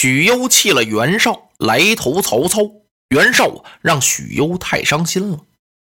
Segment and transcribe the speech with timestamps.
[0.00, 2.60] 许攸弃了袁绍，来投曹操。
[3.08, 5.40] 袁绍，让许攸太伤心了。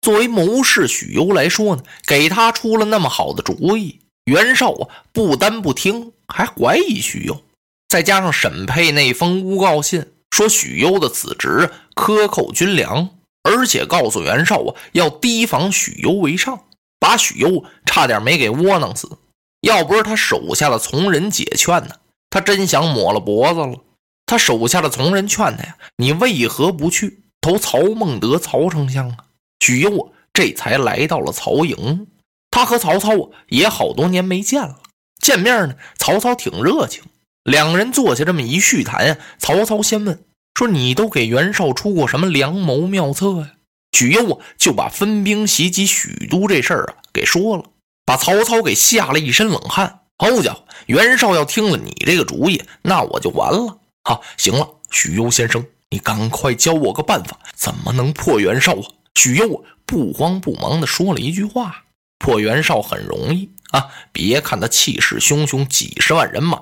[0.00, 7.42] 作为谋士，许攸来说呢，给他出了那么好的主意，袁绍啊，不单不听，还怀疑许攸。
[7.88, 13.08] 再加上沈佩那封诬告信，说许攸的子侄克扣军粮，
[13.42, 16.60] 而且告诉袁绍啊，要提防许攸为上，
[17.00, 19.18] 把许攸差点没给窝囊死。
[19.62, 21.96] 要不是他手下的从人解劝呢，
[22.30, 23.78] 他真想抹了脖子了。
[24.26, 29.16] 他手下的从人劝他呀：“你为何不去投曹孟德、曹丞相啊？”
[29.60, 32.08] 许攸啊，这才来到了曹营。
[32.50, 34.80] 他和曹操啊，也好多年没见了。
[35.20, 37.04] 见面呢，曹操挺热情，
[37.44, 39.16] 两人坐下这么一叙谈呀。
[39.38, 40.24] 曹操先问
[40.54, 43.52] 说：“你都给袁绍出过什么良谋妙策呀？”
[43.92, 47.64] 许攸啊，就把分兵袭击许都这事儿啊给说了，
[48.04, 50.00] 把曹操给吓了一身冷汗。
[50.18, 53.78] 好家伙，袁绍要听了你这个主意，那我就完了。
[54.06, 58.86] 好，行了，许攸先生，你赶快教我个办法，怎么能破袁绍啊？
[59.16, 61.86] 许攸不慌不忙地说了一句话
[62.24, 66.60] ：“破袁绍很容易啊，别看他气势汹汹，几十万人马，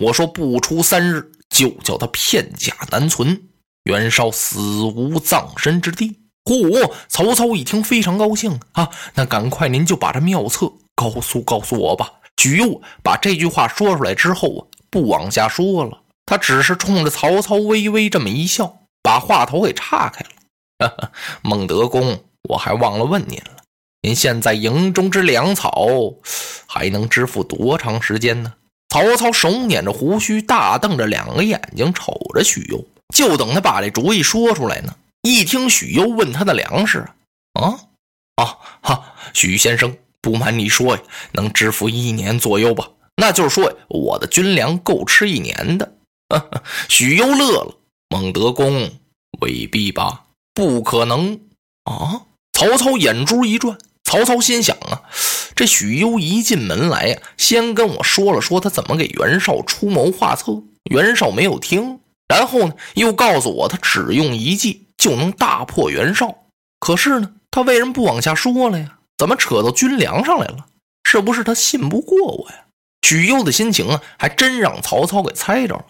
[0.00, 3.42] 我说不出三日，就叫他片甲难存，
[3.84, 6.90] 袁绍死无葬身之地。”嚯！
[7.06, 12.10] 曹操一听非常高兴啊，那赶快您就把这妙策告诉告诉我吧。
[12.38, 16.00] 许攸把这句话说出来之后啊，不往下说了。
[16.26, 21.10] 他只是冲着曹操微微这么一笑，把话头给岔开了。
[21.40, 23.62] 孟德公，我还忘了问您了，
[24.02, 25.86] 您现在营中之粮草
[26.66, 28.52] 还能支付多长时间呢？
[28.88, 34.96] 曹操手捻着胡须，大瞪着两个眼睛瞅着许攸，就等他把这主意说出来呢。
[35.22, 37.08] 一听许攸问他的粮食，
[37.54, 37.80] 啊
[38.36, 41.02] 啊哈，许先生，不瞒你说呀，
[41.32, 42.88] 能支付一年左右吧？
[43.16, 45.92] 那就是说，我的军粮够吃一年的。
[46.88, 47.76] 许攸乐了，
[48.08, 48.90] 孟德公
[49.40, 50.24] 未必吧？
[50.54, 51.40] 不可能
[51.84, 52.22] 啊！
[52.52, 55.02] 曹操眼珠一转，曹操心想啊，
[55.54, 66.34] 这许攸一进门来呀，先跟我说了说他怎么给袁绍出谋划策，袁绍没有听，然后呢，又告诉我他只用一计就能大破袁绍。
[66.80, 68.98] 可是呢，他为什么不往下说了呀？
[69.18, 70.66] 怎么扯到军粮上来了？
[71.04, 72.64] 是不是他信不过我呀？
[73.02, 75.84] 许攸的心情啊，还真让曹操给猜着了。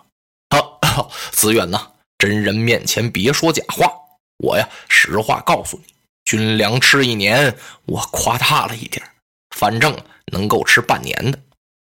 [1.36, 1.86] 子远呐，
[2.16, 3.92] 真人面前别说假话。
[4.38, 5.92] 我呀，实话告诉你，
[6.24, 7.54] 军粮吃一年，
[7.84, 9.04] 我夸大了一点，
[9.54, 9.94] 反正
[10.32, 11.38] 能够吃半年的。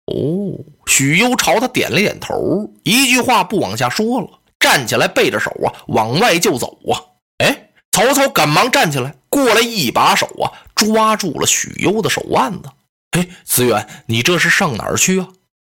[0.06, 6.96] 哦，许攸朝他点了点头，一句话不往下说了，站起来背着手啊，往外就走啊。
[7.44, 12.70] 哎，曹操赶忙站起来，过来一把手啊，抓住了许攸的手腕子。
[13.10, 15.28] 哎，子远，你这是上哪儿去啊？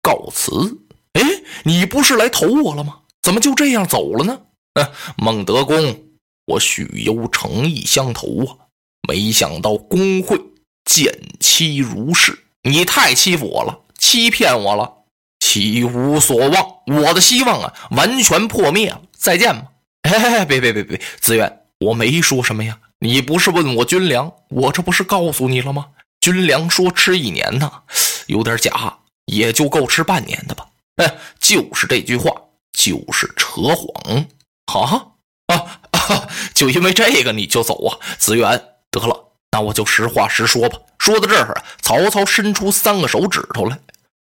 [0.01, 0.79] 告辞。
[1.15, 1.23] 哎，
[1.65, 3.01] 你不是来投我了吗？
[3.25, 4.39] 怎么就这样走了呢？
[4.75, 4.87] 嗯，
[5.17, 5.99] 孟德公，
[6.45, 8.69] 我许攸诚意相投啊，
[9.09, 10.39] 没想到公会
[10.85, 14.93] 见欺如是，你太欺负我了，欺骗我了，
[15.41, 19.01] 岂无所望，我的希望啊，完全破灭了。
[19.17, 19.69] 再见吧。
[20.03, 22.79] 哎，别别别别，子远，我没说什么呀。
[22.99, 25.87] 你不是问我军粮，我这不是告诉你了吗？
[26.21, 27.73] 军粮说吃一年呢，
[28.29, 30.67] 有点假，也就够吃半年的吧。
[30.97, 32.31] 哎，就是这句话。
[32.75, 34.27] 就是扯谎，
[34.67, 35.15] 哈
[35.47, 36.29] 啊啊！
[36.53, 37.99] 就因为这个你就走啊？
[38.19, 40.79] 子远，得了，那我就实话实说吧。
[40.99, 43.79] 说到这儿，曹操伸出三个手指头来，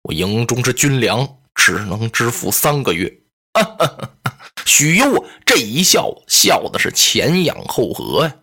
[0.02, 3.12] 我营中之军粮只能支付三个月。
[4.66, 8.34] 许攸这一笑，笑的是前仰后合呀，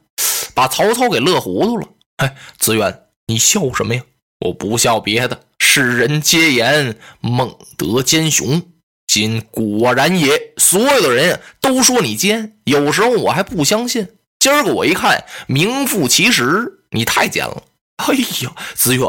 [0.56, 1.88] 把曹操给乐糊涂了。
[2.18, 4.04] 哎，子远，你笑什么呀？
[4.40, 8.71] 我不笑别的，世人皆言孟德奸雄。
[9.14, 14.08] 今果然也，所有的人都说你奸，有时候我还不相信。
[14.40, 17.62] 今儿个我一看，名副其实，你太奸了。
[18.08, 19.06] 哎呀，子远，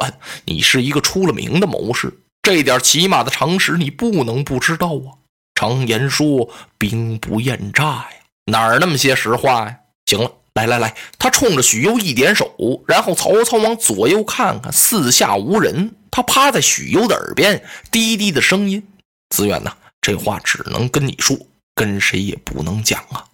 [0.46, 2.12] 你是一个出了名的谋士，
[2.43, 5.22] 这点起码的常识你不能不知道啊。
[5.54, 8.08] 常言说，兵不厌诈呀，
[8.46, 9.76] 哪儿那么些实话呀？
[10.06, 12.52] 行了，来来来，他冲着许攸一点手，
[12.88, 17.62] 然后曹操往左右看看，四下无人，他趴在许攸的耳边，
[17.93, 18.84] 低低的声音
[19.31, 21.38] ：“子远呐。”这话只能跟你说，
[21.76, 23.25] 跟谁也不能讲啊！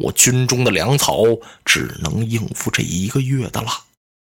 [0.00, 1.22] 我军中的粮草
[1.64, 3.68] 只能应付这一个月的了。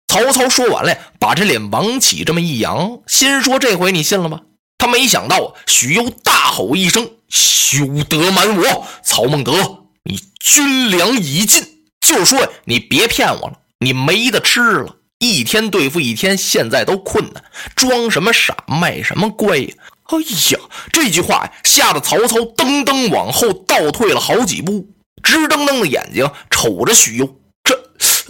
[0.07, 4.41] 曹操说完了，把这脸往起这么一扬，心说：“这回你信了吧？”
[4.77, 8.87] 他没想到，许攸大吼一声：“休得瞒我！
[9.01, 11.65] 曹孟德，你军粮已尽，
[12.01, 17.43] 就说你别骗我了，你没得吃了，一天对付一天，现在都困难，
[17.73, 19.73] 装什么傻，卖什么乖呀？”
[20.05, 20.17] 哎
[20.51, 20.59] 呀，
[20.91, 24.87] 这句话吓得曹操噔噔往后倒退了好几步，
[25.23, 27.39] 直瞪瞪的眼睛瞅着许攸。
[27.63, 27.75] 这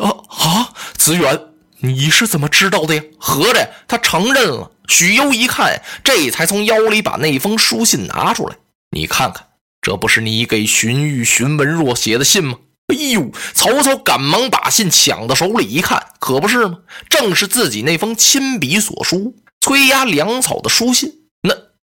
[0.02, 1.40] 啊啊，子远，
[1.80, 3.04] 你是怎么知道的呀？
[3.20, 4.72] 合着他承认了。
[4.88, 8.56] 许攸一看，这才从腰里把那封书信拿出来。
[8.92, 9.48] 你看看，
[9.82, 12.60] 这不是你给荀彧、荀文若写的信吗？
[12.88, 13.32] 哎呦！
[13.54, 16.78] 曹操赶忙把信抢到手里一看，可不是吗？
[17.10, 21.12] 正是自己那封亲笔所书、催押粮草的书信。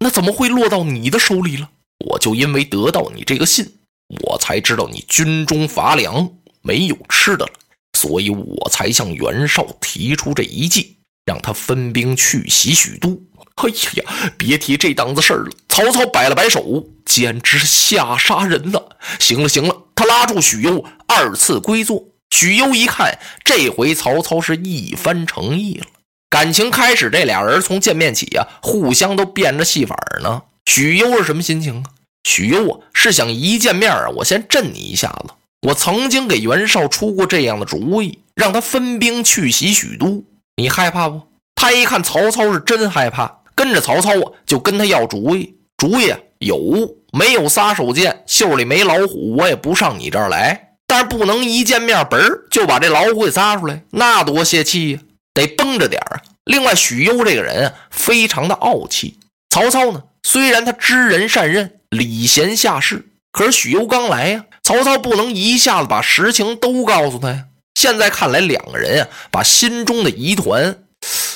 [0.04, 1.70] 那怎么会落到你的手里了？
[2.10, 3.78] 我就因为得到你这个信，
[4.20, 6.30] 我才知道你军中乏粮，
[6.60, 7.52] 没有吃的了，
[7.98, 13.18] 所以我才向袁绍提出这一计，让他分兵去袭许都。
[13.54, 15.50] 哎呀呀，别提这档子事儿了。
[15.70, 18.98] 曹操摆了摆手，简直是吓杀人了。
[19.18, 22.04] 行了行了，他拉住许攸，二次归坐。
[22.28, 25.86] 许攸一看，这回曹操是一番诚意了。
[26.34, 30.42] 感情开始，这俩人从见面起啊，互相都变着戏法呢。
[30.64, 31.84] 许攸是什么心情啊？
[32.24, 35.32] 许攸啊，是想一见面啊，我先震你一下子。
[35.68, 40.24] 我曾经给袁绍出过这样的主意，让他分兵去袭许都，
[40.56, 41.22] 你害怕不？
[41.54, 43.38] 他一看曹操是真害怕。
[43.54, 45.54] 跟着曹操啊，就跟他要主意。
[45.76, 48.12] 主意有没有撒手锏？
[48.26, 50.70] 袖里没老虎，我也不上你这儿来。
[50.88, 52.18] 但是不能一见面嘣
[52.50, 54.98] 就把这老虎给撒出来，那多泄气呀！
[55.34, 56.22] 得绷着点儿啊。
[56.44, 59.18] 另外，许攸这个人啊，非常的傲气。
[59.50, 67.44] 曹操呢，虽然他知人善任，礼贤下士，可是许攸刚来呀，曹操不能一下子把实情都告诉他呀。
[67.74, 70.84] 现在看来，两个人啊，把心中的疑团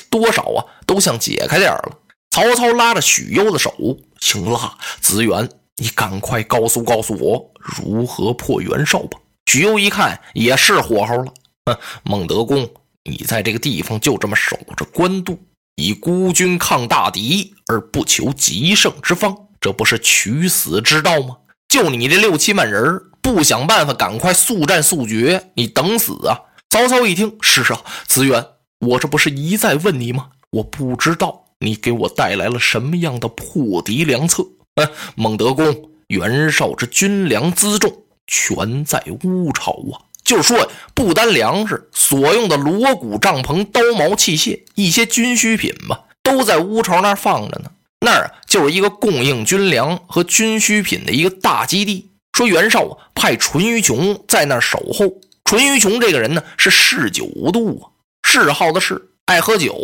[0.08, 1.98] 多少啊，都想解开点儿了。
[2.30, 3.72] 曹操拉着许攸的手，
[4.20, 9.18] 行了，子远，你赶快告诉告诉我如何破袁绍吧。
[9.46, 11.32] 许攸一看也是火候了，
[11.64, 12.68] 哼，孟德公，
[13.08, 15.38] 你在这个地方就这么守着官渡，
[15.76, 21.38] 以孤军抗大敌而不求极胜之方，这不是取死之道吗？
[21.68, 26.38] 就你这六七万人，不想办法赶快速战速决，你等死啊！
[26.70, 28.44] 曹操一听，是啊，子远，
[28.80, 30.30] 我这不是一再问你吗？
[30.50, 31.44] 我不知道。
[31.60, 34.44] 你给我带来了什么样的破敌良策？
[34.76, 37.92] 嗯，孟德公，袁绍之军粮辎重
[38.28, 40.07] 全在乌巢啊！
[40.28, 47.70] 就是说不单粮食，所用的锣鼓、帐篷、刀矛器械，一些军需品吧，都在乌巢那儿放着呢。
[48.00, 52.10] 那儿就是一个供应军粮和军需品的一个大基地。
[52.34, 55.06] 说袁绍，派淳于琼在那儿守候。
[55.46, 57.88] 淳于琼这个人呢，是嗜酒无度啊，
[58.22, 59.74] 嗜好的是爱喝酒。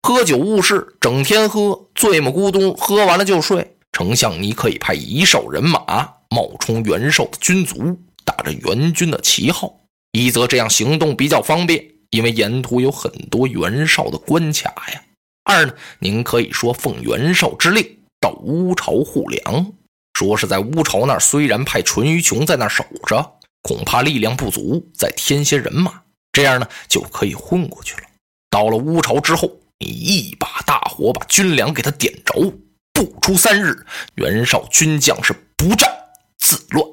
[0.00, 3.76] 喝酒误事，整天喝，醉么咕咚，喝完了就睡。
[3.92, 5.78] 丞相，你可以派一哨人马
[6.30, 9.81] 冒充袁绍的军卒，打着援军的旗号。
[10.12, 15.02] 一则这样行动比较方便，因为沿途有很多袁绍的关卡呀。
[15.44, 19.72] 二呢，您可以说奉袁绍之令到乌巢护粮，
[20.14, 28.02] 说是在乌巢那儿，虽然派淳于琼在那儿守着，恐怕力量不足，再添些人马，这样呢就可以混过去了。
[28.50, 29.58] 到了乌巢之后。
[29.84, 32.54] 你一把大火把军粮给他点着，
[32.92, 35.90] 不出三日，袁绍军将是不战
[36.38, 36.86] 自乱，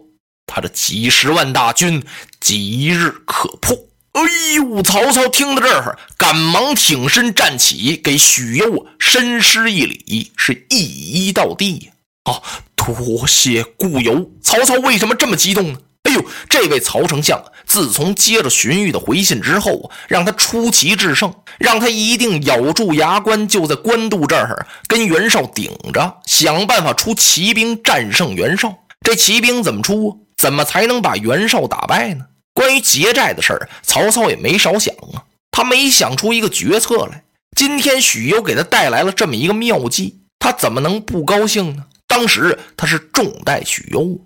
[0.49, 2.03] 他这几十万大军
[2.39, 3.77] 即日可破。
[4.13, 4.21] 哎
[4.55, 4.81] 呦！
[4.81, 11.91] 曹操听到这儿，赶忙挺身站起，给许攸深施一礼，是一一到地呀。
[12.23, 12.41] 啊，
[12.75, 14.31] 多谢故友。
[14.41, 15.79] 曹操为什么这么激动呢？
[16.03, 28.75] 哎呦，这位曹丞相，自从接了荀彧的回信之后，让他出奇制胜，让他一定咬住牙关，就在官渡这儿跟袁绍顶着，想办法出骑兵战胜袁绍。
[29.01, 30.25] 这骑兵怎么出？
[30.39, 32.25] 怎么才能把袁绍打败呢？
[32.53, 37.25] 关于结寨的事儿，曹操也没少想啊，他没想出一个决策来。
[37.57, 41.85] 今天许攸给他带来了这么一个妙计，他怎么能不高兴呢？
[42.07, 44.17] 当时他是重待许攸。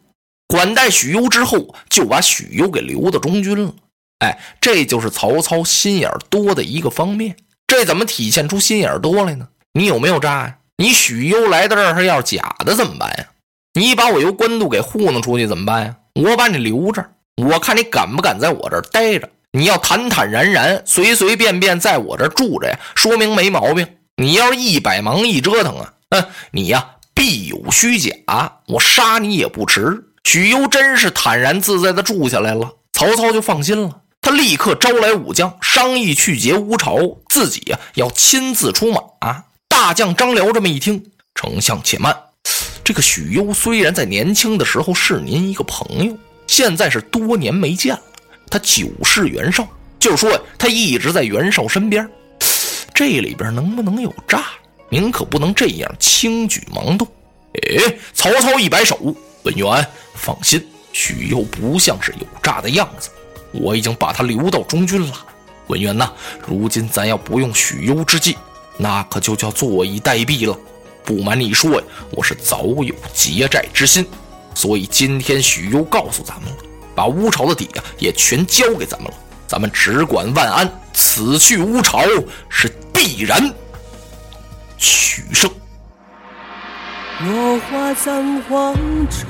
[0.47, 3.73] 管待许攸之后，就把许攸给留到中军了。
[4.19, 7.35] 哎，这就是曹操心眼多的一个方面。
[7.65, 9.47] 这怎么体现出心眼多来呢？
[9.73, 10.57] 你有没有诈呀？
[10.77, 13.25] 你许攸来到这儿要是假的怎么办呀？
[13.73, 15.95] 你把我由官渡给糊弄出去怎么办呀？
[16.13, 17.05] 我把你留着，
[17.37, 19.29] 我看你敢不敢在我这儿待着。
[19.51, 23.87] 你要坦坦然然、随随便便在我这儿住着呀，说明没毛病。
[24.15, 28.11] 你要是一百忙一折腾啊，嗯，你呀必有虚假，
[28.67, 30.05] 我杀你也不迟。
[30.23, 34.01] 许攸真是坦然自在的住下来了，曹操就放心了。
[34.21, 39.01] 他立刻招来武将，商议去劫乌巢，自己呀要亲自出马。
[39.67, 42.15] 大将张辽这么一听，丞相且慢，
[42.83, 48.01] 这个许攸虽然在年轻的时候是您一个朋友，现在是多年没见了，
[48.49, 49.65] 他久视袁绍，
[49.97, 52.07] 就是说他一直在袁绍身边，
[52.93, 54.45] 这里边能不能有诈？
[54.89, 57.07] 您可不能这样轻举妄动。
[57.53, 60.61] 哎，曹操一摆手，文员放心，
[60.91, 63.09] 许攸不像是有诈的样子，
[63.53, 65.13] 我已经把他留到中军了。
[65.67, 66.11] 文员呐，
[66.45, 68.35] 如今咱要不用许攸之计，
[68.77, 70.57] 那可就叫坐以待毙了。
[71.03, 74.05] 不瞒你说呀，我是早有结债之心，
[74.55, 76.57] 所以今天许攸告诉咱们了，
[76.95, 79.17] 把乌巢的底呀也全交给咱们了，
[79.47, 82.03] 咱们只管万安，此去乌巢
[82.49, 83.53] 是必然
[84.77, 85.49] 取胜。
[87.25, 88.73] 落花葬黄
[89.09, 89.27] 冢，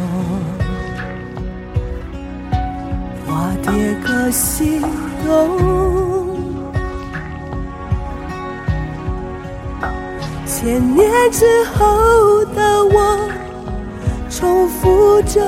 [3.25, 4.79] 花蝶各西
[5.25, 6.22] 东。
[10.63, 13.19] 千年之后的我，
[14.29, 15.41] 重复着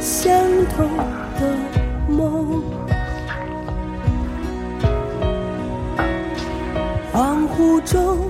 [0.00, 0.32] 相
[0.74, 0.88] 同
[1.38, 1.54] 的
[2.08, 2.62] 梦。
[7.12, 8.27] 恍惚中。